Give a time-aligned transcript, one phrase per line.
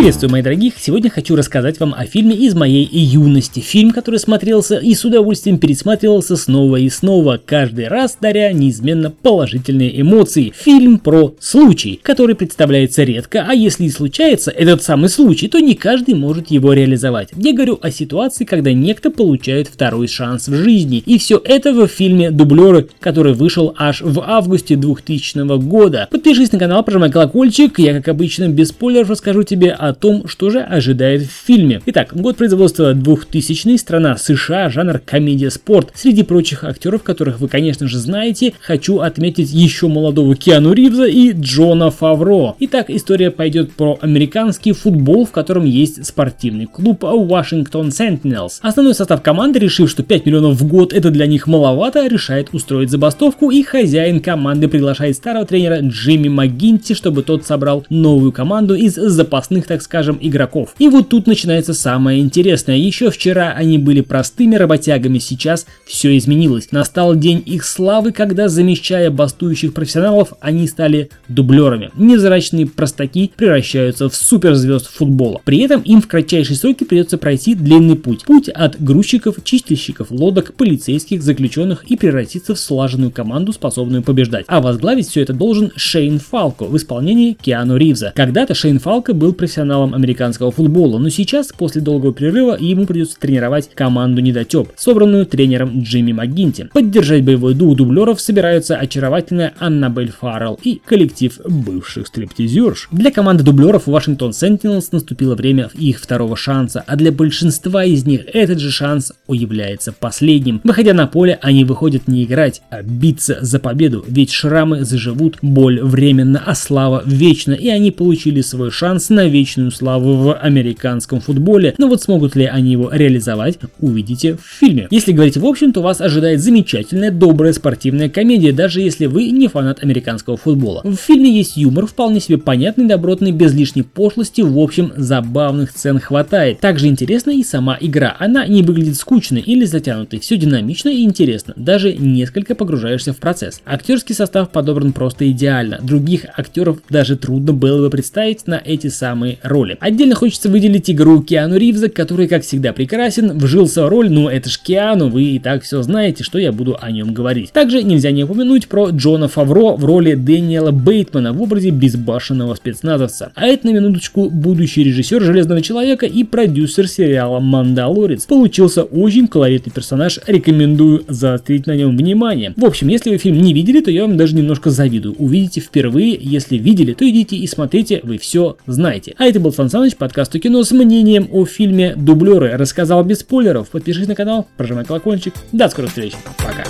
[0.00, 0.78] Приветствую, мои дорогих!
[0.78, 3.60] Сегодня хочу рассказать вам о фильме из моей юности.
[3.60, 10.00] Фильм, который смотрелся и с удовольствием пересматривался снова и снова, каждый раз даря неизменно положительные
[10.00, 10.54] эмоции.
[10.56, 15.74] Фильм про случай, который представляется редко, а если и случается этот самый случай, то не
[15.74, 17.28] каждый может его реализовать.
[17.36, 21.02] Я говорю о ситуации, когда некто получает второй шанс в жизни.
[21.04, 26.08] И все это в фильме «Дублеры», который вышел аж в августе 2000 года.
[26.10, 30.50] Подпишись на канал, прожимай колокольчик, я как обычно без спойлеров расскажу тебе о том, что
[30.50, 31.80] же ожидает в фильме.
[31.86, 35.90] Итак, год производства 2000 страна США, жанр комедия-спорт.
[35.94, 41.32] Среди прочих актеров, которых вы, конечно же, знаете, хочу отметить еще молодого Киану Ривза и
[41.32, 42.54] Джона Фавро.
[42.60, 48.58] Итак, история пойдет про американский футбол, в котором есть спортивный клуб Washington Sentinels.
[48.60, 52.90] Основной состав команды, решив, что 5 миллионов в год это для них маловато, решает устроить
[52.90, 58.94] забастовку и хозяин команды приглашает старого тренера Джимми МcГинти, чтобы тот собрал новую команду из
[58.94, 60.74] запасных, так скажем, игроков.
[60.78, 62.76] И вот тут начинается самое интересное.
[62.76, 66.72] Еще вчера они были простыми работягами, сейчас все изменилось.
[66.72, 71.90] Настал день их славы, когда, замещая бастующих профессионалов, они стали дублерами.
[71.96, 75.40] Невзрачные простаки превращаются в суперзвезд футбола.
[75.44, 78.24] При этом им в кратчайшие сроки придется пройти длинный путь.
[78.24, 84.44] Путь от грузчиков, чистильщиков, лодок, полицейских, заключенных и превратиться в слаженную команду, способную побеждать.
[84.48, 88.12] А возглавить все это должен Шейн Фалко в исполнении Киану Ривза.
[88.14, 93.70] Когда-то Шейн Фалко был профессионалом американского футбола, но сейчас, после долгого перерыва, ему придется тренировать
[93.74, 96.68] команду недотеп, собранную тренером Джимми МcГинти.
[96.72, 102.88] Поддержать боевой дух дублеров собираются очаровательная Аннабель Фаррелл и коллектив бывших стриптизерш.
[102.92, 108.22] Для команды дублеров Вашингтон Sentinels наступило время их второго шанса, а для большинства из них
[108.32, 110.60] этот же шанс является последним.
[110.64, 115.80] Выходя на поле, они выходят не играть, а биться за победу, ведь шрамы заживут, боль
[115.80, 121.74] временно, а слава вечно, и они получили свой шанс на вечную славу в американском футболе.
[121.76, 124.88] Но вот смогут ли они его реализовать, увидите в фильме.
[124.90, 129.48] Если говорить в общем, то вас ожидает замечательная, добрая спортивная комедия, даже если вы не
[129.48, 130.80] фанат американского футбола.
[130.84, 135.98] В фильме есть юмор, вполне себе понятный, добротный, без лишней пошлости, в общем, забавных сцен
[135.98, 136.60] хватает.
[136.60, 138.16] Также интересна и сама игра.
[138.18, 143.60] Она не выглядит скучной или затянутой, все динамично и интересно, даже несколько погружаешься в процесс.
[143.64, 149.38] Актерский состав подобран просто идеально, других актеров даже трудно было бы представить на эти самые
[149.50, 149.76] роли.
[149.80, 154.48] Отдельно хочется выделить игру Киану Ривза, который, как всегда, прекрасен, вжился в роль, ну это
[154.48, 157.52] ж Киану, вы и так все знаете, что я буду о нем говорить.
[157.52, 163.32] Также нельзя не упомянуть про Джона Фавро в роли Дэниела Бейтмана в образе безбашенного спецназовца.
[163.34, 168.26] А это на минуточку будущий режиссер Железного Человека и продюсер сериала Мандалорец.
[168.26, 172.54] Получился очень колоритный персонаж, рекомендую заострить на нем внимание.
[172.56, 175.14] В общем, если вы фильм не видели, то я вам даже немножко завидую.
[175.18, 179.14] Увидите впервые, если видели, то идите и смотрите, вы все знаете.
[179.18, 182.58] А это был Сан Саныч, подкаст о кино с мнением о фильме «Дублеры».
[182.58, 183.70] Рассказал без спойлеров.
[183.70, 185.32] Подпишись на канал, прожимай колокольчик.
[185.50, 186.12] До скорых встреч.
[186.36, 186.64] Пока.